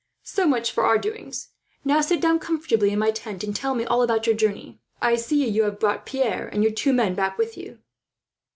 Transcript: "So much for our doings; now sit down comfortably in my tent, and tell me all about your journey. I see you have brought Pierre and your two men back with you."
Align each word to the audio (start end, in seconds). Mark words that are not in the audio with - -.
"So 0.23 0.47
much 0.47 0.71
for 0.71 0.83
our 0.83 0.97
doings; 0.97 1.49
now 1.85 2.01
sit 2.01 2.19
down 2.19 2.39
comfortably 2.39 2.89
in 2.89 2.97
my 2.97 3.11
tent, 3.11 3.43
and 3.43 3.55
tell 3.55 3.75
me 3.75 3.85
all 3.85 4.01
about 4.01 4.25
your 4.25 4.35
journey. 4.35 4.79
I 4.99 5.15
see 5.15 5.47
you 5.47 5.61
have 5.65 5.79
brought 5.79 6.07
Pierre 6.07 6.47
and 6.47 6.63
your 6.63 6.71
two 6.73 6.91
men 6.91 7.13
back 7.13 7.37
with 7.37 7.55
you." 7.55 7.77